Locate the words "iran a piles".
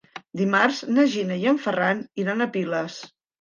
2.25-2.99